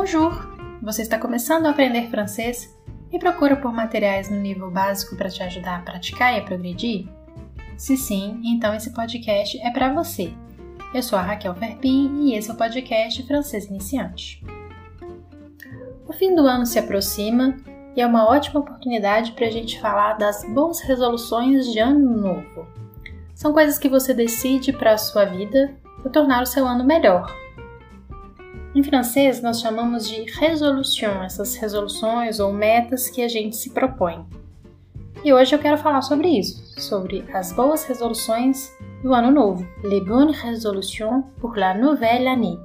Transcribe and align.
Bonjour! 0.00 0.32
Você 0.80 1.02
está 1.02 1.18
começando 1.18 1.66
a 1.66 1.70
aprender 1.72 2.08
francês 2.08 2.74
e 3.12 3.18
procura 3.18 3.54
por 3.54 3.70
materiais 3.70 4.30
no 4.30 4.38
nível 4.38 4.70
básico 4.70 5.14
para 5.14 5.28
te 5.28 5.42
ajudar 5.42 5.76
a 5.76 5.82
praticar 5.82 6.32
e 6.32 6.38
a 6.38 6.42
progredir? 6.42 7.06
Se 7.76 7.98
sim, 7.98 8.40
então 8.42 8.72
esse 8.72 8.94
podcast 8.94 9.60
é 9.60 9.70
para 9.70 9.92
você. 9.92 10.32
Eu 10.94 11.02
sou 11.02 11.18
a 11.18 11.22
Raquel 11.22 11.54
Ferpin 11.54 12.16
e 12.22 12.34
esse 12.34 12.50
é 12.50 12.54
o 12.54 12.56
podcast 12.56 13.22
Francês 13.24 13.66
Iniciante. 13.66 14.42
O 16.08 16.14
fim 16.14 16.34
do 16.34 16.46
ano 16.46 16.64
se 16.64 16.78
aproxima 16.78 17.58
e 17.94 18.00
é 18.00 18.06
uma 18.06 18.26
ótima 18.26 18.60
oportunidade 18.60 19.32
para 19.32 19.48
a 19.48 19.50
gente 19.50 19.78
falar 19.82 20.14
das 20.14 20.42
boas 20.44 20.80
resoluções 20.80 21.70
de 21.70 21.78
ano 21.78 22.16
novo. 22.16 22.66
São 23.34 23.52
coisas 23.52 23.78
que 23.78 23.88
você 23.88 24.14
decide 24.14 24.72
para 24.72 24.94
a 24.94 24.98
sua 24.98 25.26
vida 25.26 25.74
para 26.00 26.10
tornar 26.10 26.42
o 26.42 26.46
seu 26.46 26.66
ano 26.66 26.84
melhor, 26.84 27.30
em 28.74 28.82
francês, 28.84 29.42
nós 29.42 29.60
chamamos 29.60 30.08
de 30.08 30.22
résolution, 30.38 31.22
essas 31.22 31.56
resoluções 31.56 32.38
ou 32.38 32.52
metas 32.52 33.08
que 33.10 33.22
a 33.22 33.28
gente 33.28 33.56
se 33.56 33.70
propõe. 33.70 34.24
E 35.24 35.32
hoje 35.32 35.54
eu 35.54 35.58
quero 35.58 35.76
falar 35.76 36.02
sobre 36.02 36.28
isso, 36.28 36.80
sobre 36.80 37.24
as 37.34 37.52
boas 37.52 37.84
resoluções 37.84 38.72
do 39.02 39.12
ano 39.12 39.30
novo, 39.30 39.66
les 39.82 40.04
bonnes 40.04 40.36
résolutions 40.40 41.24
pour 41.40 41.56
la 41.56 41.74
nouvelle 41.74 42.28
année, 42.28 42.58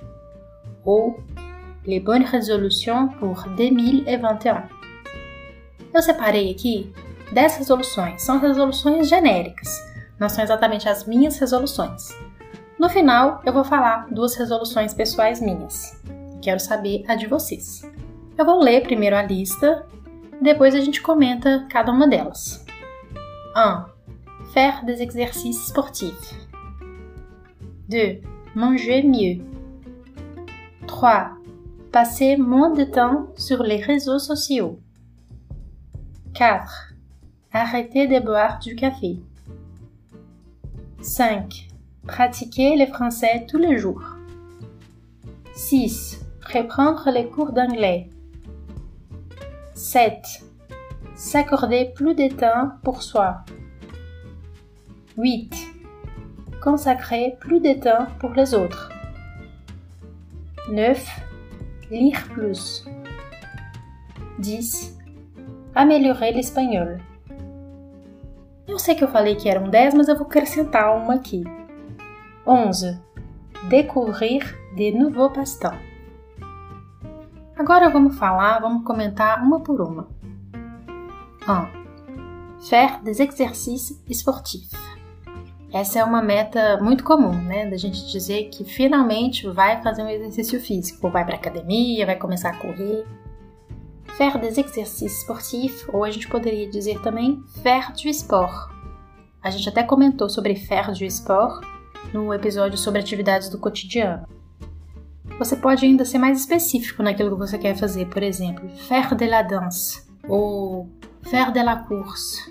ou 0.86 1.20
les 1.86 2.00
bonnes 2.00 2.30
résolutions 2.30 3.10
pour 3.20 3.44
2021. 3.56 4.62
Eu 5.94 6.02
separei 6.02 6.52
aqui 6.52 6.94
10 7.32 7.58
resoluções, 7.58 8.22
são 8.22 8.40
resoluções 8.40 9.10
genéricas, 9.10 9.70
não 10.20 10.30
são 10.30 10.44
exatamente 10.44 10.88
as 10.88 11.06
minhas 11.06 11.38
resoluções. 11.40 12.10
No 12.78 12.90
final, 12.90 13.42
eu 13.46 13.54
vou 13.54 13.64
falar 13.64 14.08
duas 14.12 14.36
resoluções 14.36 14.94
pessoais 14.94 15.40
minhas. 15.40 15.98
Quero 16.42 16.60
saber 16.60 17.06
a 17.08 17.16
de 17.16 17.26
vocês. 17.26 17.90
Eu 18.38 18.46
vou 18.46 18.62
ler 18.62 18.82
primeiro 18.82 19.16
a 19.16 19.22
lista, 19.22 19.88
depois 20.42 20.76
a 20.76 20.82
gente 20.82 21.02
comenta 21.02 21.66
cada 21.70 21.92
uma 21.92 22.06
delas. 22.06 22.66
1. 23.56 23.86
Faire 24.52 24.86
des 24.86 25.00
exercices 25.00 25.68
sportifs. 25.68 26.36
2. 27.88 28.22
Manger 28.54 29.04
mieux. 29.04 29.42
3. 30.86 31.32
Passer 31.94 32.36
moins 32.36 32.74
de 32.74 32.84
temps 32.84 33.28
sur 33.38 33.64
les 33.64 33.78
réseaux 33.78 34.20
sociaux. 34.20 34.80
4. 36.34 36.94
Arrêter 37.54 38.06
de 38.06 38.20
boire 38.20 38.60
du 38.60 38.76
café. 38.76 39.18
5. 41.02 41.75
Pratiquer 42.08 42.76
le 42.76 42.86
français 42.86 43.48
tous 43.50 43.58
les 43.58 43.80
jours. 43.80 44.04
6. 45.56 46.24
Reprendre 46.54 47.10
les 47.12 47.28
cours 47.28 47.52
d'anglais. 47.52 48.10
7. 49.74 50.44
S'accorder 51.16 51.92
plus 51.96 52.14
de 52.14 52.28
temps 52.28 52.74
pour 52.84 53.02
soi. 53.02 53.38
8. 55.18 55.52
Consacrer 56.62 57.38
plus 57.40 57.60
de 57.60 57.74
temps 57.74 58.06
pour 58.20 58.32
les 58.32 58.54
autres. 58.54 58.92
9. 60.72 61.22
Lire 61.90 62.24
plus. 62.34 62.86
10. 64.38 64.96
Améliorer 65.74 66.34
l'espagnol. 66.34 67.00
Eu 68.68 68.78
sei 68.78 68.94
que 68.94 69.04
eu 69.04 69.08
falei 69.08 69.36
que 69.36 69.50
eram 69.50 69.70
10, 69.70 69.96
mas 69.96 70.08
eu 70.08 70.16
vou 70.16 70.28
acrescentar 70.28 70.96
uma 70.96 71.16
aqui. 71.16 71.44
11. 72.48 73.00
Découvrir 73.70 74.56
de 74.76 74.92
nouveaux 74.92 75.32
passe-temps. 75.32 75.80
Agora 77.58 77.90
vamos 77.90 78.16
falar, 78.18 78.60
vamos 78.60 78.86
comentar 78.86 79.42
uma 79.44 79.62
por 79.62 79.82
uma. 79.82 80.08
1. 81.48 82.66
Faire 82.70 83.02
des 83.04 83.20
exercices 83.20 84.04
sportifs. 84.12 84.72
Essa 85.74 86.00
é 86.00 86.04
uma 86.04 86.22
meta 86.22 86.78
muito 86.84 87.04
comum, 87.04 87.34
né? 87.34 87.68
Da 87.68 87.78
gente 87.78 88.06
dizer 88.12 88.50
que 88.50 88.64
finalmente 88.64 89.50
vai 89.50 89.82
fazer 89.82 90.04
um 90.04 90.10
exercício 90.10 90.60
físico, 90.60 91.10
vai 91.10 91.26
para 91.26 91.36
academia, 91.36 92.06
vai 92.06 92.16
começar 92.16 92.52
a 92.52 92.58
correr. 92.58 93.06
Faire 94.18 94.40
des 94.40 94.58
exercices 94.58 95.22
sportifs, 95.22 95.84
ou 95.92 96.04
a 96.04 96.12
gente 96.12 96.28
poderia 96.28 96.70
dizer 96.70 97.02
também 97.02 97.42
faire 97.64 97.92
du 97.92 98.08
sport. 98.10 98.72
A 99.42 99.50
gente 99.50 99.68
até 99.68 99.82
comentou 99.84 100.30
sobre 100.30 100.56
faire 100.56 100.92
du 100.94 101.06
sport 101.06 101.66
no 102.14 102.34
episódio 102.34 102.78
sobre 102.78 103.00
atividades 103.00 103.50
do 103.50 103.60
cotidiano. 103.60 104.28
Você 105.38 105.56
pode 105.56 105.86
ainda 105.86 106.06
ser 106.06 106.18
mais 106.18 106.40
específico 106.40 107.04
naquilo 107.04 107.32
que 107.32 107.38
você 107.38 107.58
quer 107.58 107.76
fazer, 107.76 108.06
por 108.08 108.24
exemplo, 108.24 108.70
faire 108.70 109.16
de 109.16 109.28
la 109.28 109.42
danse 109.42 110.06
ou 110.28 110.90
faire 111.24 111.52
de 111.52 111.62
la 111.62 111.78
course, 111.78 112.42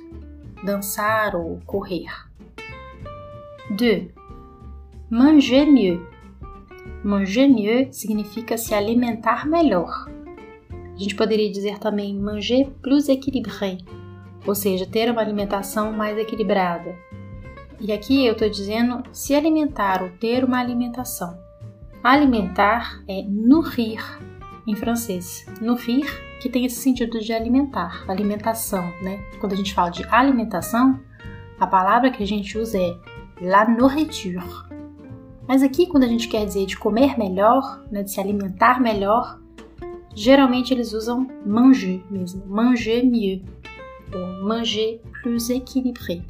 dançar 0.63 1.35
ou 1.35 1.61
correr. 1.67 2.07
2. 3.71 4.11
Manger 5.11 5.67
mieux. 5.67 6.01
Manger 7.03 7.49
mieux 7.49 7.89
significa 7.93 8.59
se 8.59 8.75
alimentar 8.75 9.47
melhor. 9.47 10.07
A 10.95 10.99
gente 10.99 11.15
poderia 11.15 11.51
dizer 11.51 11.79
também 11.79 12.15
manger 12.15 12.71
plus 12.83 13.09
équilibré, 13.09 13.79
ou 14.47 14.55
seja, 14.55 14.87
ter 14.87 15.11
uma 15.11 15.23
alimentação 15.23 15.93
mais 15.93 16.17
equilibrada. 16.19 16.95
E 17.81 17.93
aqui 17.93 18.25
eu 18.25 18.33
estou 18.33 18.49
dizendo 18.49 19.03
se 19.13 19.35
alimentar 19.35 20.03
ou 20.03 20.11
ter 20.11 20.45
uma 20.45 20.61
alimentação. 20.61 21.39
Alimentar 22.03 23.03
é 23.09 23.23
nourrir 23.23 24.01
em 24.67 24.75
francês. 24.75 25.47
Nourrir, 25.61 26.07
que 26.41 26.49
tem 26.49 26.65
esse 26.65 26.77
sentido 26.77 27.19
de 27.21 27.33
alimentar, 27.33 28.05
alimentação, 28.09 28.85
né? 29.03 29.23
Quando 29.41 29.53
a 29.53 29.57
gente 29.57 29.75
fala 29.75 29.91
de 29.91 30.05
alimentação, 30.11 31.01
a 31.59 31.67
palavra 31.67 32.11
que 32.11 32.23
a 32.23 32.27
gente 32.27 32.57
usa 32.59 32.79
é 32.79 32.97
la 33.41 33.69
nourriture. 33.69 34.45
Mas 35.47 35.63
aqui, 35.63 35.87
quando 35.87 36.05
a 36.05 36.09
gente 36.09 36.29
quer 36.29 36.45
dizer 36.47 36.67
de 36.67 36.77
comer 36.77 37.19
melhor, 37.19 37.85
né, 37.91 38.03
de 38.03 38.11
se 38.11 38.21
alimentar 38.21 38.81
melhor, 38.81 39.39
geralmente 40.15 40.73
eles 40.73 40.93
usam 40.93 41.29
manger 41.45 42.03
mesmo, 42.11 42.47
manger 42.47 43.05
mieux, 43.05 43.43
ou 44.15 44.45
manger 44.45 45.01
plus 45.23 45.51
équilibré. 45.51 46.23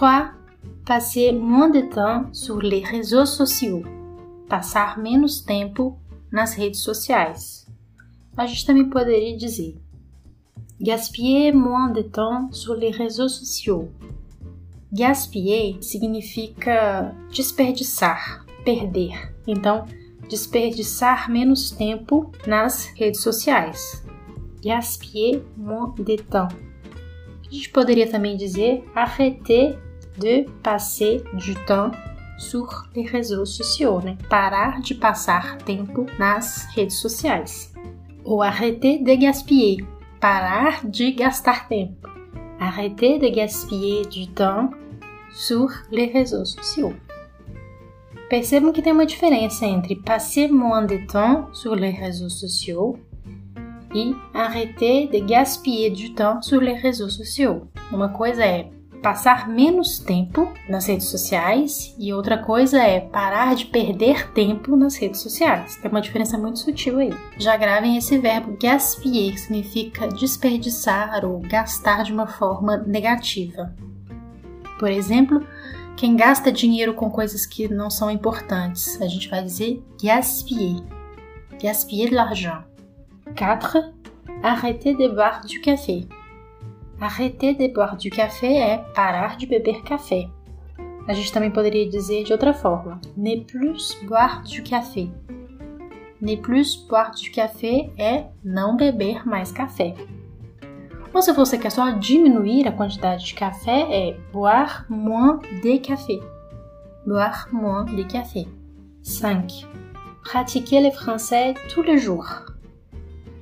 3. 0.00 0.32
Passer 0.86 1.30
moins 1.30 1.68
de 1.68 1.82
temps 1.82 2.32
sur 2.32 2.58
les 2.58 2.82
réseaux 2.82 3.26
sociaux. 3.26 3.82
Passar 4.48 4.98
menos 4.98 5.42
tempo 5.42 5.98
nas 6.32 6.54
redes 6.54 6.80
sociais. 6.80 7.66
A 8.34 8.46
gente 8.46 8.64
também 8.64 8.88
poderia 8.88 9.36
dizer 9.36 9.76
gaspiller 10.80 11.52
moins 11.52 11.92
de 11.92 12.02
temps 12.02 12.50
sur 12.50 12.74
les 12.76 12.90
réseaux 12.90 13.28
sociaux. 13.28 13.90
Gaspiller 14.90 15.76
significa 15.82 17.14
desperdiçar, 17.30 18.46
perder. 18.64 19.34
Então, 19.46 19.84
desperdiçar 20.30 21.30
menos 21.30 21.72
tempo 21.72 22.32
nas 22.46 22.86
redes 22.96 23.20
sociais. 23.20 24.02
Gaspiller 24.64 25.44
moins 25.58 25.92
de 25.94 26.16
temps. 26.16 26.48
A 27.46 27.52
gente 27.52 27.68
poderia 27.68 28.10
também 28.10 28.38
dizer 28.38 28.82
arrêter 28.94 29.78
de 30.20 30.44
passer 30.62 31.22
du 31.34 31.54
temps 31.66 31.90
sur 32.38 32.88
les 32.94 33.06
réseaux 33.06 33.44
sociaux, 33.44 34.00
né? 34.00 34.16
Parar 34.28 34.80
de 34.80 34.94
passar 34.94 35.58
tempo 35.58 36.06
nas 36.18 36.66
redes 36.74 36.92
sociais. 36.92 37.72
Ou 38.24 38.42
arrêter 38.42 38.98
de 38.98 39.14
gaspiller, 39.14 39.84
parar 40.20 40.86
de 40.86 41.10
gastar 41.10 41.68
tempo. 41.68 42.08
Arrêter 42.60 43.18
de 43.18 43.28
gaspiller 43.28 44.04
du 44.06 44.28
temps 44.28 44.70
sur 45.32 45.68
les 45.90 46.06
réseaux 46.06 46.44
sociaux. 46.44 46.94
Percebam 48.28 48.72
que 48.72 48.80
tem 48.80 48.92
uma 48.92 49.06
diferença 49.06 49.66
entre 49.66 49.94
passer 49.94 50.48
moins 50.48 50.82
de 50.82 50.98
temps 51.06 51.48
sur 51.52 51.74
les 51.74 51.90
réseaux 51.90 52.28
sociaux 52.28 52.96
e 53.94 54.14
arrêter 54.34 55.08
de 55.08 55.18
gaspiller 55.18 55.90
du 55.90 56.14
temps 56.14 56.40
sur 56.40 56.60
les 56.60 56.74
réseaux 56.74 57.08
sociaux. 57.08 57.66
Uma 57.92 58.08
coisa 58.10 58.44
é 58.44 58.70
passar 59.00 59.48
menos 59.48 59.98
tempo 59.98 60.52
nas 60.68 60.86
redes 60.86 61.08
sociais 61.08 61.94
e 61.98 62.12
outra 62.12 62.38
coisa 62.38 62.78
é 62.82 63.00
parar 63.00 63.54
de 63.54 63.66
perder 63.66 64.30
tempo 64.32 64.76
nas 64.76 64.96
redes 64.96 65.20
sociais. 65.20 65.76
Tem 65.76 65.90
uma 65.90 66.00
diferença 66.00 66.36
muito 66.36 66.58
sutil 66.58 66.98
aí. 66.98 67.12
Já 67.38 67.56
gravem 67.56 67.96
esse 67.96 68.18
verbo 68.18 68.56
gaspiller, 68.60 69.32
que 69.32 69.40
significa 69.40 70.08
desperdiçar 70.08 71.24
ou 71.24 71.40
gastar 71.40 72.02
de 72.04 72.12
uma 72.12 72.26
forma 72.26 72.76
negativa. 72.76 73.74
Por 74.78 74.90
exemplo, 74.90 75.46
quem 75.96 76.16
gasta 76.16 76.52
dinheiro 76.52 76.94
com 76.94 77.10
coisas 77.10 77.44
que 77.44 77.68
não 77.68 77.90
são 77.90 78.10
importantes, 78.10 79.00
a 79.00 79.06
gente 79.06 79.28
vai 79.28 79.42
dizer 79.42 79.82
gaspiller. 80.02 80.82
Gaspiller 81.62 82.08
de 82.08 82.14
l'argent. 82.14 82.64
4. 83.36 83.92
Arrêter 84.42 84.96
de 84.96 85.08
boire 85.08 85.46
du 85.46 85.60
café. 85.60 86.19
Arrêter 87.00 87.54
de 87.54 87.66
boire 87.68 87.96
du 87.96 88.10
café 88.10 88.58
é 88.58 88.76
parar 88.76 89.38
de 89.38 89.46
beber 89.46 89.82
café. 89.82 90.28
A 91.08 91.14
gente 91.14 91.32
também 91.32 91.50
poderia 91.50 91.88
dizer 91.88 92.24
de 92.24 92.32
outra 92.32 92.52
forma: 92.52 93.00
ne 93.16 93.42
plus 93.42 93.96
boire 94.04 94.42
du 94.42 94.62
café. 94.62 95.08
ne 96.20 96.36
plus 96.36 96.76
boire 96.76 97.12
du 97.12 97.30
café 97.30 97.90
é 97.96 98.26
não 98.44 98.76
beber 98.76 99.26
mais 99.26 99.50
café. 99.50 99.94
Ou 101.14 101.22
se 101.22 101.32
você 101.32 101.56
quer 101.56 101.70
só 101.70 101.90
diminuir 101.90 102.68
a 102.68 102.72
quantidade 102.72 103.24
de 103.24 103.34
café, 103.34 103.80
é 103.90 104.20
boire 104.30 104.84
moins 104.88 105.38
de 105.62 105.78
café. 105.78 106.20
Boire 107.06 107.48
moins 107.50 107.86
de 107.86 108.04
café. 108.04 108.46
5. 109.02 109.66
Pratiquer 110.22 110.82
le 110.82 110.90
français 110.90 111.54
tous 111.72 111.82
les 111.82 111.96
jours. 111.96 112.49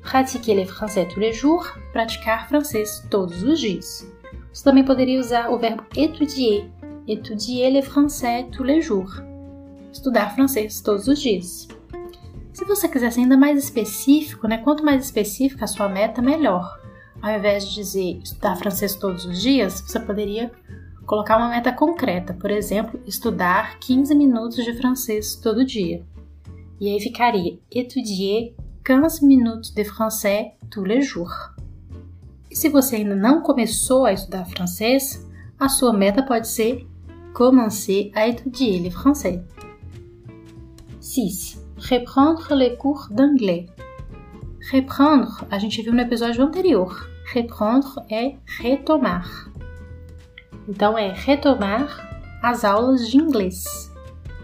Pratiquer 0.09 0.55
le 0.55 0.65
français 0.65 1.07
tous 1.07 1.21
les 1.21 1.35
jours, 1.35 1.67
praticar 1.93 2.49
francês 2.49 3.05
todos 3.11 3.43
os 3.43 3.61
dias. 3.61 4.11
Você 4.51 4.65
também 4.65 4.83
poderia 4.83 5.21
usar 5.21 5.51
o 5.51 5.59
verbo 5.59 5.83
étudier, 5.95 6.65
étudier 7.07 7.69
le 7.71 7.83
français 7.83 8.47
tous 8.51 8.65
les 8.65 8.81
jours, 8.81 9.23
estudar 9.93 10.35
francês 10.35 10.81
todos 10.81 11.09
os 11.09 11.21
dias. 11.21 11.69
Se 12.55 12.65
você 12.65 12.89
quiser 12.89 13.13
ser 13.13 13.21
ainda 13.21 13.37
mais 13.37 13.63
específico, 13.63 14.49
né, 14.49 14.57
quanto 14.57 14.83
mais 14.83 15.05
específica 15.05 15.67
a 15.67 15.69
sua 15.69 15.91
meta, 15.91 16.23
melhor. 16.23 16.81
Ao 17.21 17.31
invés 17.31 17.69
de 17.69 17.75
dizer 17.75 18.19
estudar 18.25 18.57
francês 18.57 18.95
todos 18.95 19.27
os 19.27 19.43
dias, 19.43 19.83
você 19.83 20.01
poderia 20.01 20.51
colocar 21.05 21.37
uma 21.37 21.51
meta 21.51 21.71
concreta, 21.71 22.33
por 22.33 22.51
exemplo, 22.51 22.99
estudar 23.07 23.79
15 23.79 24.15
minutos 24.15 24.65
de 24.65 24.73
francês 24.73 25.37
todo 25.37 25.67
dia. 25.67 26.03
E 26.81 26.89
aí 26.89 26.99
ficaria 26.99 27.59
étudier 27.71 28.55
15 28.89 29.21
minutes 29.21 29.75
de 29.75 29.85
français 29.85 30.55
tous 30.71 30.83
les 30.83 31.03
jours. 31.03 31.53
E 32.51 32.57
se 32.57 32.71
você 32.71 32.97
ainda 32.97 33.15
não 33.15 33.43
começou 33.43 34.07
a 34.07 34.15
estudar 34.15 34.47
francês, 34.47 35.29
a 35.61 35.69
sua 35.69 35.93
meta 35.93 36.23
pode 36.23 36.49
ser 36.49 36.89
commencer 37.35 38.11
à 38.15 38.27
étudier 38.27 38.79
le 38.79 38.91
français. 38.91 39.45
6. 41.01 41.63
Reprendre 41.77 42.55
les 42.55 42.79
cours 42.79 43.09
d'anglais. 43.11 43.67
Reprendre, 44.73 45.37
a 45.51 45.59
gente 45.59 45.83
viu 45.83 45.93
no 45.93 46.01
episódio 46.01 46.43
anterior. 46.43 47.11
Reprendre 47.27 47.91
é 48.11 48.37
retomar. 48.59 49.53
Então 50.67 50.97
é 50.97 51.13
retomar 51.13 52.41
as 52.43 52.65
aulas 52.65 53.07
de 53.07 53.19
inglês. 53.19 53.93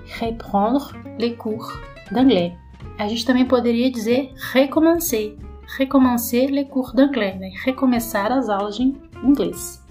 Reprendre 0.05 0.93
les 1.19 1.35
cours 1.35 1.73
d'anglais. 2.13 2.63
A 2.99 3.09
gente 3.09 3.27
também 3.27 3.45
poderia 3.45 3.91
dizer 3.91 4.33
recommencer. 4.53 5.37
Recommencer 5.77 6.49
les 6.49 6.69
cours 6.69 6.93
d'anglais, 6.93 7.39
né? 7.39 7.51
recomeçar 7.65 8.31
as 8.31 8.49
aulas 8.49 8.77
de 8.77 8.95
inglês. 9.23 9.83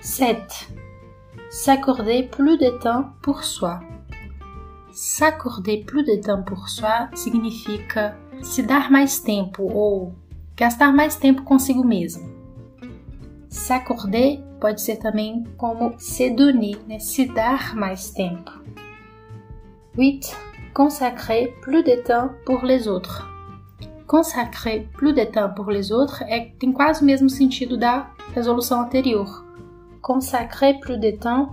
7. 0.00 0.68
S'accorder 1.50 2.28
plus 2.28 2.58
de 2.58 2.70
temps 2.78 3.06
pour 3.22 3.42
soi. 3.42 3.80
S'accorder 4.92 5.84
plus 5.84 6.04
de 6.04 6.18
temps 6.18 6.42
pour 6.44 6.68
soi 6.68 7.08
significa 7.14 8.16
se 8.42 8.62
dar 8.62 8.90
mais 8.92 9.18
tempo 9.18 9.64
ou 9.64 10.14
gastar 10.56 10.92
mais 10.92 11.16
tempo 11.16 11.42
consigo 11.42 11.82
mesmo. 11.82 12.32
S'accorder 13.48 14.40
pode 14.60 14.80
ser 14.82 14.96
também 14.96 15.44
como 15.56 15.94
se 15.98 16.30
donner, 16.30 16.78
né? 16.86 16.98
se 16.98 17.26
dar 17.26 17.74
mais 17.74 18.10
tempo. 18.10 18.63
8. 19.96 20.36
Consacrer 20.74 21.54
plus 21.60 21.84
de 21.84 22.02
temps 22.02 22.30
pour 22.44 22.64
les 22.64 22.88
autres. 22.88 23.30
Consacrer 24.08 24.88
plus 24.92 25.12
de 25.12 25.24
temps 25.24 25.50
pour 25.50 25.70
les 25.70 25.92
autres 25.92 26.20
é, 26.22 26.50
tem 26.58 26.72
quase 26.72 27.02
o 27.02 27.04
mesmo 27.04 27.30
sentido 27.30 27.76
da 27.76 28.10
resolução 28.34 28.80
anterior. 28.80 29.44
Consacrer 30.02 30.80
plus 30.80 30.98
de 30.98 31.12
temps, 31.12 31.50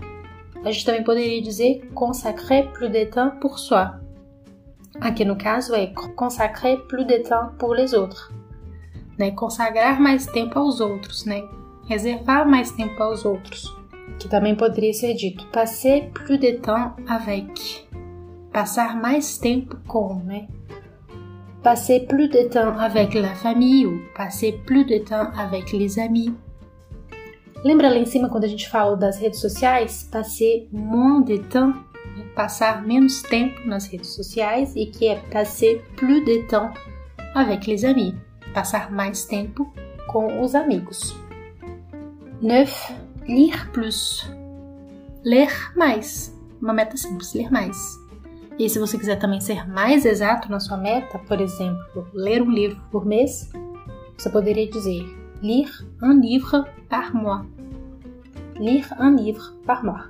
a 0.66 0.72
gente 0.72 0.86
também 0.86 1.04
poderia 1.04 1.40
dizer 1.40 1.88
consacrer 1.94 2.72
plus 2.74 2.90
de 2.90 3.06
temps 3.06 3.40
pour 3.40 3.60
soi. 3.60 3.86
Aqui 5.00 5.24
no 5.24 5.38
caso 5.38 5.76
é 5.76 5.94
consacrer 6.16 6.78
plus 6.88 7.06
de 7.06 7.20
temps 7.20 7.52
pour 7.60 7.76
les 7.76 7.94
autres. 7.94 8.32
Né? 9.20 9.30
Consagrar 9.32 10.02
mais 10.02 10.26
tempo 10.26 10.58
aos 10.58 10.82
outros, 10.82 11.26
né? 11.26 11.48
reservar 11.88 12.50
mais 12.50 12.72
tempo 12.72 13.02
aos 13.04 13.24
outros. 13.24 13.72
Que 14.20 14.28
também 14.28 14.56
poderia 14.56 14.94
ser 14.94 15.14
dito 15.14 15.46
passer 15.48 16.10
plus 16.14 16.40
de 16.40 16.54
temps 16.54 16.94
avec 17.08 17.91
passar 18.52 19.00
mais 19.00 19.38
tempo 19.38 19.78
com, 19.88 20.16
né? 20.24 20.48
Passer 21.64 22.08
plus 22.08 22.28
de 22.30 22.50
temps 22.50 22.78
avec 22.80 23.14
la 23.14 23.36
famille 23.36 23.86
ou 23.86 24.02
passer 24.16 24.54
plus 24.66 24.86
de 24.86 25.00
temps 25.00 25.30
avec 25.38 25.72
les 25.72 26.00
amis. 26.00 26.34
Lembra 27.64 27.90
lá 27.90 27.98
em 27.98 28.06
cima 28.06 28.30
quando 28.30 28.46
a 28.46 28.48
gente 28.48 28.68
falou 28.68 28.98
das 28.98 29.20
redes 29.20 29.40
sociais? 29.40 30.08
Passer 30.12 30.68
moins 30.72 31.22
de 31.22 31.38
temps, 31.38 31.76
passar 32.36 32.82
menos 32.84 33.22
tempo 33.22 33.62
nas 33.68 33.86
redes 33.86 34.10
sociais 34.10 34.74
e 34.76 34.88
que 34.88 35.08
é 35.08 35.16
passer 35.32 35.84
plus 35.96 36.26
de 36.26 36.48
temps 36.48 36.74
avec 37.36 37.68
les 37.68 37.86
amis, 37.86 38.16
passar 38.54 38.92
mais 38.92 39.26
tempo 39.26 39.72
com 40.08 40.42
os 40.42 40.56
amigos. 40.56 41.16
9. 42.42 42.74
Lire 43.28 43.70
plus. 43.72 44.28
Ler 45.24 45.52
mais. 45.76 46.36
Uma 46.60 46.74
meta 46.74 46.98
simples, 46.98 47.36
ler 47.36 47.52
mais. 47.52 48.01
E 48.60 48.70
se 48.70 48.80
você 48.80 48.98
quiser 48.98 49.18
também 49.18 49.40
ser 49.40 49.68
mais 49.68 50.06
exato 50.06 50.50
na 50.52 50.60
sua 50.60 50.78
meta, 50.78 51.18
por 51.20 51.40
exemplo, 51.42 52.08
ler 52.14 52.42
um 52.42 52.52
livro 52.52 52.82
por 52.92 53.06
mês, 53.06 53.50
você 54.18 54.30
poderia 54.30 54.70
dizer 54.70 55.04
lire 55.42 55.72
un 56.02 56.20
livre 56.22 56.66
par 56.88 57.14
mois. 57.16 57.46
Lire 58.60 58.94
un 59.00 59.16
livre 59.16 59.54
par 59.66 59.84
mois. 59.84 60.06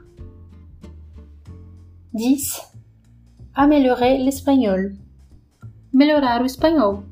10. 2.13 2.61
Améliorer 3.53 4.17
l'espagnol. 4.17 4.93
Melhorar 5.93 6.41
o 6.41 6.45
espanhol. 6.45 7.03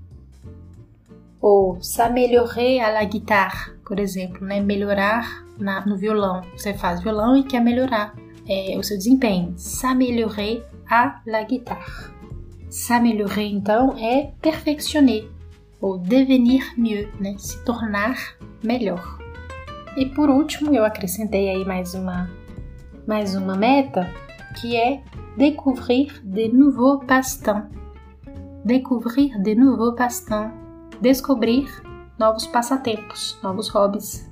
Ou 1.42 1.81
s'améliorer 1.81 2.81
à 2.81 2.92
la 2.92 3.06
guitare, 3.06 3.78
por 3.86 3.98
exemplo, 3.98 4.46
né? 4.46 4.60
Melhorar 4.60 5.46
na, 5.58 5.86
no 5.86 5.98
violão. 5.98 6.42
Você 6.52 6.74
faz 6.74 7.02
violão 7.02 7.38
e 7.38 7.44
quer 7.44 7.62
melhorar 7.62 8.14
é, 8.46 8.78
o 8.78 8.84
seu 8.84 8.98
desempenho. 8.98 9.54
S'améliorer 9.58 10.66
à 10.90 11.22
la 11.26 11.44
guitare. 11.44 12.12
S'améliorer, 12.70 13.52
então, 13.52 13.96
é 13.98 14.32
perfeccionner 14.42 15.30
ou 15.82 15.98
devenir 15.98 16.74
mieux, 16.78 17.08
né? 17.20 17.36
Se 17.38 17.64
tornar 17.64 18.36
melhor. 18.64 19.18
E 19.96 20.06
por 20.06 20.30
último, 20.30 20.74
eu 20.74 20.86
acrescentei 20.86 21.50
aí 21.50 21.66
mais 21.66 21.94
uma, 21.94 22.30
mais 23.08 23.36
uma 23.36 23.56
meta, 23.56 24.10
que 24.60 24.76
é 24.76 25.02
découvrir 25.38 26.22
de 26.24 26.50
nouveaux 26.50 27.06
passe-temps. 27.06 27.68
Découvrir 28.64 29.42
de 29.42 29.56
nouveaux 29.56 29.96
passe-temps. 29.96 30.52
Descobrir 31.02 31.68
novos 32.19 32.46
passatempos, 32.46 33.40
novos 33.42 33.69
hobbies. 33.69 34.30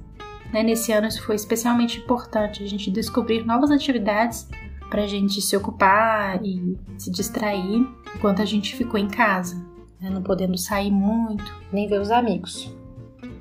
Né? 0.52 0.64
Nesse 0.64 0.92
ano 0.92 1.08
isso 1.08 1.24
foi 1.24 1.36
especialmente 1.36 2.00
importante, 2.00 2.64
a 2.64 2.68
gente 2.68 2.92
descobrir 2.92 3.46
novas 3.46 3.72
atividades 3.72 4.48
para 4.90 5.04
a 5.04 5.08
gente 5.08 5.42
se 5.42 5.56
ocupar 5.56 6.44
e 6.44 6.78
se 6.98 7.12
distrair 7.12 7.88
enquanto 8.16 8.42
a 8.42 8.46
gente 8.46 8.76
ficou 8.76 9.00
em 9.00 9.08
casa, 9.08 9.56
né? 10.00 10.10
não 10.10 10.22
podendo 10.22 10.58
sair 10.58 10.92
muito, 10.92 11.46
nem 11.72 11.88
ver 11.88 12.00
os 12.00 12.12
amigos. 12.12 12.74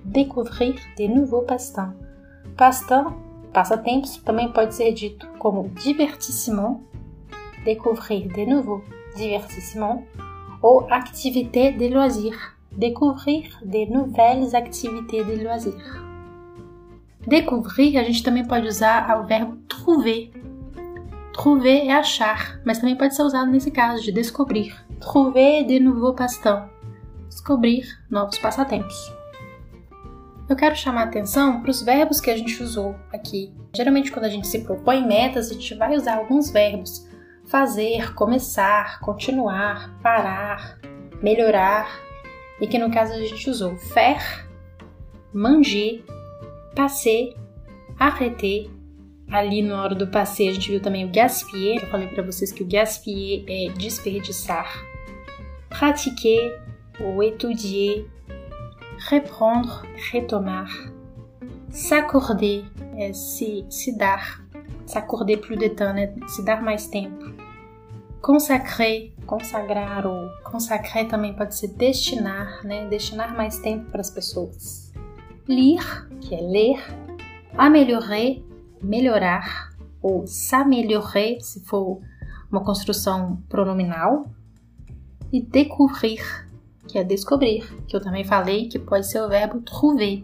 Découvrir 0.04 0.80
de 0.96 1.08
nouveaux 1.08 1.46
passe-temps. 1.46 1.94
Passe-temps, 2.56 3.12
passatempos, 3.52 4.16
também 4.18 4.50
pode 4.50 4.74
ser 4.74 4.92
dito 4.92 5.26
como 5.38 5.68
divertissement, 5.70 6.80
découvrir 7.64 8.28
de 8.28 8.46
nouveau 8.46 8.82
divertissement, 9.16 10.02
ou 10.62 10.86
activité 10.90 11.72
de 11.72 11.88
loisir, 11.88 12.56
découvrir 12.72 13.50
de 13.62 13.86
nouvelles 13.86 14.54
activités 14.54 15.24
de 15.24 15.42
loisir. 15.42 16.06
Découvrir, 17.26 17.98
a 17.98 18.04
gente 18.04 18.22
também 18.22 18.44
pode 18.44 18.68
usar 18.68 19.20
o 19.20 19.26
verbo 19.26 19.56
trouver, 19.68 20.30
Trouver 21.36 21.86
é 21.86 21.92
achar, 21.92 22.58
mas 22.64 22.78
também 22.78 22.96
pode 22.96 23.14
ser 23.14 23.22
usado 23.22 23.50
nesse 23.50 23.70
caso 23.70 24.02
de 24.02 24.10
descobrir. 24.10 24.74
Trouver 24.98 25.66
de 25.66 25.78
nouveaux 25.78 26.16
passe-temps. 26.16 26.66
Descobrir 27.28 27.86
novos 28.10 28.38
passatempos. 28.38 28.96
Eu 30.48 30.56
quero 30.56 30.74
chamar 30.74 31.02
a 31.02 31.04
atenção 31.04 31.60
para 31.60 31.70
os 31.70 31.82
verbos 31.82 32.22
que 32.22 32.30
a 32.30 32.36
gente 32.36 32.62
usou 32.62 32.96
aqui. 33.12 33.52
Geralmente, 33.74 34.10
quando 34.10 34.24
a 34.24 34.30
gente 34.30 34.48
se 34.48 34.64
propõe 34.64 35.06
metas, 35.06 35.50
a 35.50 35.54
gente 35.54 35.74
vai 35.74 35.94
usar 35.94 36.16
alguns 36.16 36.50
verbos: 36.50 37.06
fazer, 37.44 38.14
começar, 38.14 38.98
continuar, 39.00 39.94
parar, 40.00 40.78
melhorar. 41.22 42.00
E 42.58 42.66
que 42.66 42.78
no 42.78 42.90
caso 42.90 43.12
a 43.12 43.18
gente 43.18 43.50
usou 43.50 43.76
faire, 43.76 44.48
manger, 45.34 46.02
passer, 46.74 47.36
arrêter 47.98 48.70
Ali 49.30 49.62
na 49.62 49.82
hora 49.82 49.94
do 49.94 50.06
passeio 50.06 50.50
a 50.50 50.54
gente 50.54 50.70
viu 50.70 50.80
também 50.80 51.04
o 51.04 51.10
gaspiller. 51.10 51.82
Eu 51.82 51.90
falei 51.90 52.06
para 52.08 52.22
vocês 52.22 52.52
que 52.52 52.62
o 52.62 52.66
gaspiller 52.66 53.44
é 53.48 53.72
desperdiçar. 53.72 54.72
Pratiquer 55.68 56.62
ou 57.00 57.22
étudier. 57.22 58.06
Reprendre, 59.08 59.70
retomar. 60.10 60.70
S'accorder 61.70 62.64
é 62.96 63.12
se, 63.12 63.66
se 63.68 63.96
dar. 63.96 64.44
S'accorder 64.86 65.38
plus 65.38 65.58
de 65.58 65.70
temps, 65.70 65.92
né? 65.92 66.14
se 66.28 66.44
dar 66.44 66.62
mais 66.62 66.86
tempo. 66.86 67.34
consacrer, 68.26 69.12
consagrar 69.24 70.04
ou 70.06 70.28
consacrer 70.42 71.06
também 71.06 71.32
pode 71.32 71.54
ser 71.56 71.68
destinar, 71.68 72.64
né? 72.64 72.86
Destinar 72.88 73.36
mais 73.36 73.58
tempo 73.58 73.88
para 73.90 74.00
as 74.00 74.10
pessoas. 74.10 74.92
Lire, 75.48 76.08
que 76.20 76.34
é 76.34 76.40
ler. 76.40 76.82
Améliorer, 77.56 78.42
melhorar. 78.86 79.70
Ou 80.00 80.26
s'améliorer, 80.26 81.40
se 81.40 81.64
for 81.64 82.00
uma 82.50 82.62
construção 82.64 83.42
pronominal. 83.48 84.26
E 85.32 85.42
découvrir, 85.42 86.48
que 86.86 86.98
é 86.98 87.04
descobrir, 87.04 87.64
que 87.86 87.96
eu 87.96 88.00
também 88.00 88.24
falei 88.24 88.68
que 88.68 88.78
pode 88.78 89.10
ser 89.10 89.20
o 89.20 89.28
verbo 89.28 89.60
trouver, 89.60 90.22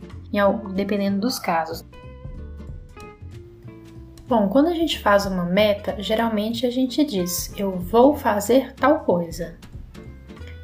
dependendo 0.75 1.21
dos 1.21 1.38
casos. 1.38 1.85
Bom, 4.28 4.49
quando 4.49 4.69
a 4.69 4.75
gente 4.75 4.99
faz 5.00 5.26
uma 5.26 5.45
meta, 5.45 5.97
geralmente 5.99 6.64
a 6.64 6.71
gente 6.71 7.04
diz 7.04 7.52
eu 7.59 7.73
vou 7.73 8.14
fazer 8.16 8.73
tal 8.75 9.00
coisa. 9.00 9.59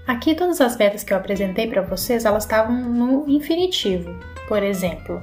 Aqui 0.06 0.34
todas 0.34 0.58
as 0.62 0.74
metas 0.78 1.04
que 1.04 1.12
eu 1.12 1.18
apresentei 1.18 1.66
para 1.66 1.82
vocês, 1.82 2.24
elas 2.24 2.44
estavam 2.44 2.74
no 2.74 3.28
infinitivo. 3.28 4.10
Por 4.48 4.62
exemplo, 4.62 5.20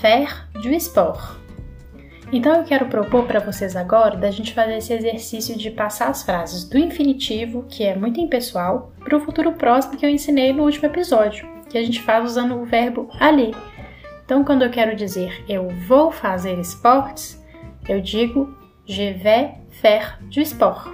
faire 0.00 0.46
du 0.62 0.70
sport. 0.74 1.41
Então 2.32 2.56
eu 2.56 2.64
quero 2.64 2.86
propor 2.86 3.26
para 3.26 3.40
vocês 3.40 3.76
agora 3.76 4.16
da 4.16 4.30
gente 4.30 4.54
fazer 4.54 4.78
esse 4.78 4.94
exercício 4.94 5.54
de 5.54 5.70
passar 5.70 6.08
as 6.08 6.22
frases 6.22 6.64
do 6.64 6.78
infinitivo, 6.78 7.66
que 7.68 7.84
é 7.84 7.94
muito 7.94 8.18
impessoal, 8.18 8.90
para 9.00 9.14
o 9.14 9.20
futuro 9.20 9.52
próximo 9.52 9.98
que 9.98 10.06
eu 10.06 10.08
ensinei 10.08 10.50
no 10.50 10.62
último 10.64 10.86
episódio, 10.86 11.46
que 11.68 11.76
a 11.76 11.82
gente 11.82 12.00
faz 12.00 12.24
usando 12.24 12.56
o 12.56 12.64
verbo 12.64 13.10
aller. 13.20 13.54
Então 14.24 14.42
quando 14.44 14.62
eu 14.62 14.70
quero 14.70 14.96
dizer 14.96 15.44
eu 15.46 15.68
vou 15.86 16.10
fazer 16.10 16.58
esportes, 16.58 17.38
eu 17.86 18.00
digo 18.00 18.56
je 18.86 19.12
vais 19.12 19.50
faire 19.68 20.16
du 20.22 20.40
sport. 20.40 20.90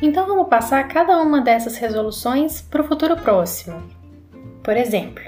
Então 0.00 0.28
vamos 0.28 0.48
passar 0.48 0.86
cada 0.86 1.20
uma 1.20 1.40
dessas 1.40 1.76
resoluções 1.76 2.62
para 2.62 2.82
o 2.82 2.84
futuro 2.84 3.16
próximo. 3.16 3.82
Por 4.62 4.76
exemplo, 4.76 5.24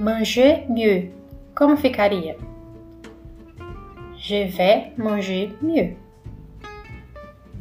manger 0.00 0.68
mieux. 0.68 1.10
Como 1.54 1.76
ficaria? 1.76 2.36
Je 4.22 4.44
vais 4.44 4.92
manger 4.98 5.50
mieux. 5.62 5.96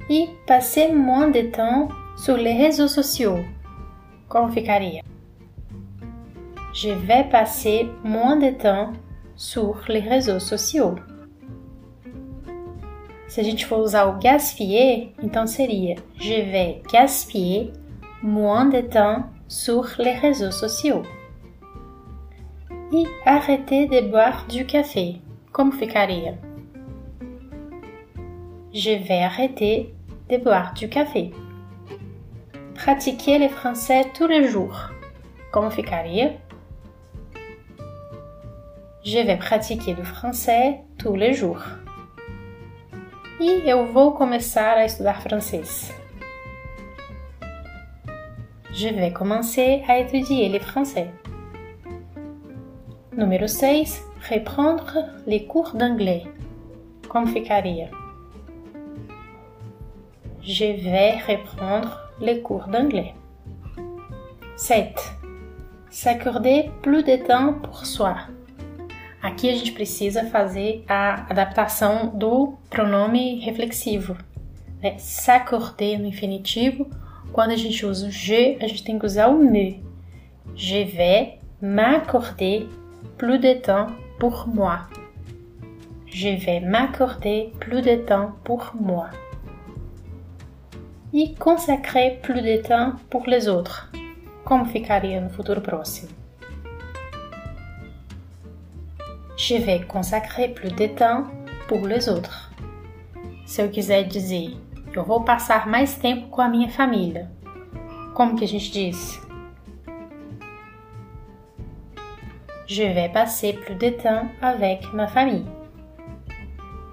E 0.10 0.28
passer 0.46 0.92
moins 0.92 1.30
de 1.30 1.42
temps 1.44 1.88
sur 2.18 2.36
les 2.36 2.54
réseaux 2.54 2.90
sociaux. 2.90 3.38
Como 4.28 4.52
ficaria? 4.52 5.02
Je 6.74 6.90
vais 6.90 7.24
passer 7.24 7.88
moins 8.04 8.36
de 8.36 8.50
temps 8.50 8.92
sur 9.38 9.82
les 9.88 10.02
réseaux 10.02 10.40
sociaux. 10.40 10.96
Se 13.30 13.40
a 13.40 13.44
gente 13.44 13.66
for 13.66 13.80
usar 13.80 14.10
o 14.10 14.20
gaspiller, 14.20 15.14
então 15.24 15.48
seria 15.48 15.96
Je 16.20 16.42
vais 16.42 16.82
gaspiller 16.92 17.72
moins 18.22 18.66
de 18.66 18.82
temps 18.82 19.24
sur 19.48 19.86
les 19.98 20.14
réseaux 20.14 20.52
sociaux. 20.52 21.04
E 22.92 23.06
arrêter 23.26 23.88
de 23.88 24.02
boire 24.10 24.46
du 24.48 24.66
café. 24.66 25.22
Como 25.54 25.72
ficaria? 25.72 26.49
Je 28.74 28.92
vais 28.92 29.24
arrêter 29.24 29.94
de 30.30 30.38
boire 30.38 30.74
du 30.74 30.90
café. 30.90 31.32
Pratiquer 32.76 33.40
le 33.40 33.50
français 33.50 34.06
tous 34.14 34.28
les 34.28 34.48
jours. 34.48 34.90
Como 35.52 35.70
ficaria? 35.70 36.32
Je 39.04 39.20
vais 39.20 39.38
pratiquer 39.38 39.96
le 39.96 40.04
français 40.04 40.82
tous 40.98 41.16
les 41.16 41.34
jours 41.34 41.64
e 43.40 43.72
eu 43.72 43.86
vou 43.86 44.12
começar 44.12 44.78
a 44.78 44.86
estudar 44.86 45.22
francês. 45.22 45.94
Je 48.72 48.90
vais 48.90 49.12
commencer 49.12 49.82
à 49.88 50.00
étudier 50.00 50.50
le 50.50 50.60
français. 50.60 51.10
Número 53.16 53.48
6. 53.48 54.04
Reprendre 54.30 55.06
les 55.26 55.46
cours 55.46 55.74
d'anglais. 55.74 56.28
Como 57.08 57.28
ficaria? 57.28 57.90
Je 60.42 60.66
vais 60.66 61.18
reprendre 61.18 62.00
les 62.22 62.42
cours 62.42 62.68
d'anglais. 62.68 63.14
7. 64.56 64.96
S'accorder 65.90 66.72
plus 66.82 67.04
de 67.04 67.18
temps 67.18 67.54
pour 67.54 67.86
soi. 67.86 68.16
Aqui 69.22 69.50
a 69.50 69.54
gente 69.54 69.74
precisa 69.74 70.26
fazer 70.28 70.86
a 70.88 71.30
adaptação 71.30 72.08
do 72.18 72.58
pronome 72.70 73.40
reflexivo. 73.40 74.16
S'accorder 74.98 76.00
no 76.00 76.06
infinitivo, 76.06 76.90
quando 77.34 77.52
a 77.52 77.58
gente 77.58 77.86
usa 77.86 78.08
o 78.08 78.12
je, 78.12 78.58
a 78.62 78.68
gente 78.68 78.84
tem 78.84 78.98
que 78.98 79.06
usar 79.06 79.30
me. 79.32 79.84
Je 80.56 80.86
vais 80.86 81.40
m'accorder 81.62 82.68
plus 83.18 83.40
de 83.40 83.56
temps 83.56 83.88
pour 84.18 84.48
moi. 84.48 84.88
Je 86.06 86.30
vais 86.30 86.62
m'accorder 86.62 87.52
plus 87.60 87.82
de 87.82 87.98
temps 87.98 88.32
pour 88.46 88.72
moi. 88.74 89.10
E 91.14 91.36
consacrer 91.36 92.20
plus 92.22 92.42
de 92.42 92.58
temps 92.58 92.96
pour 93.10 93.28
les 93.28 93.48
autres. 93.48 93.90
Como 94.44 94.66
ficaria 94.66 95.20
no 95.22 95.30
futuro 95.30 95.62
próximo? 95.62 96.20
je 99.40 99.56
vais 99.56 99.80
consacrer 99.80 100.50
plus 100.50 100.76
de 100.76 100.88
temps 100.88 101.24
pour 101.70 101.88
les 101.88 102.10
autres. 102.10 102.52
Se 103.46 103.62
eu 103.62 103.70
quiser 103.70 104.04
dizer, 104.04 104.58
eu 104.94 105.04
vou 105.04 105.24
passar 105.24 105.66
mais 105.66 105.96
tempo 105.96 106.28
com 106.28 106.42
a 106.42 106.50
minha 106.50 106.70
família. 106.70 107.32
Como 108.14 108.36
que 108.36 108.44
a 108.44 108.48
gente 108.48 108.70
diz? 108.70 109.20
Je 112.68 112.84
vais 112.84 113.10
passer 113.10 113.54
plus 113.54 113.76
de 113.76 113.92
temps 113.92 114.30
avec 114.42 114.94
ma 114.94 115.08
famille. 115.08 115.48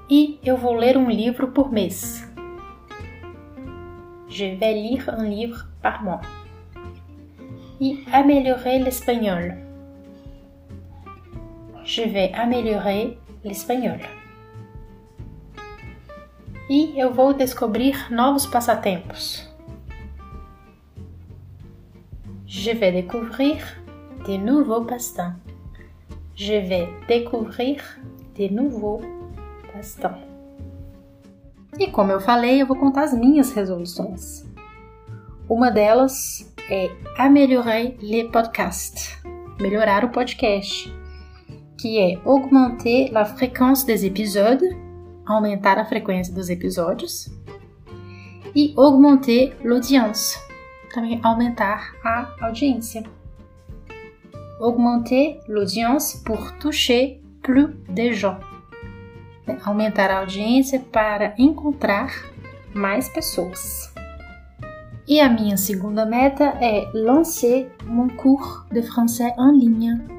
E 0.08 0.38
eu 0.44 0.56
vou 0.56 0.72
ler 0.72 0.96
um 0.96 1.10
livro 1.10 1.48
por 1.48 1.72
mês. 1.72 2.24
Je 4.36 4.46
vais 4.60 4.74
lire 4.74 5.04
un 5.08 5.24
livre 5.24 5.60
par 5.82 6.02
mois. 6.02 6.20
E 7.80 7.88
améliorer 8.12 8.78
l'espagnol 8.78 9.66
je 11.86 12.02
vais 12.02 12.32
améliorer 12.34 13.16
l'espanhol. 13.44 14.00
E 16.68 17.00
eu 17.00 17.08
vou 17.10 17.32
descobrir 17.32 18.08
novos 18.10 18.44
passatempos. 18.44 19.48
Je 22.44 22.72
vais 22.72 22.90
découvrir 22.90 23.62
de 24.26 24.36
nouveaux 24.36 24.84
passe-temps. 24.84 25.34
Je 26.34 26.54
vais 26.54 26.88
découvrir 27.06 27.80
de 28.36 28.48
nouveaux 28.48 29.00
passe-temps. 29.72 30.35
E 31.78 31.90
como 31.90 32.12
eu 32.12 32.20
falei, 32.20 32.62
eu 32.62 32.66
vou 32.66 32.76
contar 32.76 33.04
as 33.04 33.12
minhas 33.12 33.52
resoluções. 33.52 34.44
Uma 35.48 35.70
delas 35.70 36.52
é 36.70 36.90
améliorer 37.18 37.96
le 38.00 38.24
podcast, 38.30 39.18
melhorar 39.60 40.04
o 40.04 40.08
podcast 40.08 40.92
que 41.78 41.98
é 41.98 42.18
augmenter 42.24 43.12
la 43.12 43.24
fréquence 43.24 43.84
des 43.84 44.02
épisodes, 44.02 44.74
aumentar 45.26 45.78
a 45.78 45.84
frequência 45.84 46.34
dos 46.34 46.48
episódios, 46.48 47.28
e 48.54 48.72
augmenter 48.76 49.54
l'audience, 49.62 50.38
também 50.92 51.20
aumentar 51.22 51.94
a 52.02 52.46
audiência. 52.46 53.04
Augmenter 54.58 55.38
l'audience 55.46 56.22
pour 56.24 56.52
toucher 56.58 57.20
plus 57.42 57.74
de 57.88 58.14
gens. 58.14 58.55
Aumentar 59.64 60.10
a 60.10 60.18
audiência 60.18 60.80
para 60.80 61.34
encontrar 61.38 62.12
mais 62.74 63.08
pessoas. 63.08 63.92
E 65.08 65.20
a 65.20 65.28
minha 65.28 65.56
segunda 65.56 66.04
meta 66.04 66.56
é 66.60 66.90
lancer 66.92 67.72
mon 67.84 68.08
cours 68.08 68.64
de 68.72 68.82
français 68.82 69.32
en 69.38 69.52
ligne 69.58 70.16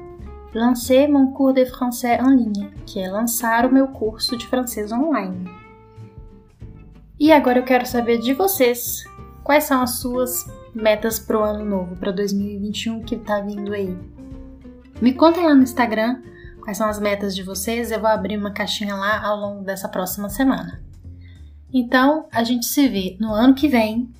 Lancei 0.54 1.06
mon 1.06 1.32
cours 1.32 1.52
de 1.52 1.66
français 1.66 2.18
en 2.18 2.34
ligne, 2.34 2.70
que 2.86 2.98
é 2.98 3.10
lançar 3.10 3.66
o 3.66 3.72
meu 3.72 3.88
curso 3.88 4.34
de 4.34 4.46
francês 4.46 4.90
online. 4.90 5.46
E 7.20 7.30
agora 7.30 7.58
eu 7.58 7.64
quero 7.64 7.84
saber 7.84 8.18
de 8.18 8.32
vocês, 8.32 9.04
quais 9.44 9.64
são 9.64 9.82
as 9.82 9.98
suas 9.98 10.50
metas 10.74 11.18
para 11.18 11.38
o 11.38 11.42
ano 11.42 11.64
novo, 11.66 11.96
para 11.96 12.12
2021 12.12 13.02
que 13.02 13.16
está 13.16 13.40
vindo 13.40 13.74
aí. 13.74 13.94
Me 15.02 15.12
contem 15.12 15.44
lá 15.44 15.54
no 15.54 15.62
Instagram 15.62 16.22
quais 16.68 16.76
são 16.76 16.86
as 16.86 17.00
metas 17.00 17.34
de 17.34 17.42
vocês, 17.42 17.90
eu 17.90 17.98
vou 17.98 18.10
abrir 18.10 18.36
uma 18.36 18.50
caixinha 18.50 18.94
lá 18.94 19.26
ao 19.26 19.38
longo 19.38 19.64
dessa 19.64 19.88
próxima 19.88 20.28
semana. 20.28 20.82
Então, 21.72 22.26
a 22.30 22.44
gente 22.44 22.66
se 22.66 22.86
vê 22.86 23.16
no 23.18 23.32
ano 23.32 23.54
que 23.54 23.68
vem. 23.68 24.12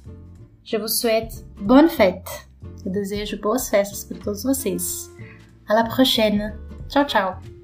Je 0.65 0.79
vous 0.79 0.99
souhaite 0.99 1.45
bonne 1.61 1.91
fête. 1.91 2.49
Eu 2.87 2.91
desejo 2.91 3.39
boas 3.39 3.69
festas 3.69 4.03
para 4.03 4.17
todos 4.17 4.45
vocês. 4.45 5.11
À 5.69 5.75
la 5.75 5.85
prochaine. 5.85 6.55
Ciao, 6.89 7.05
ciao. 7.05 7.58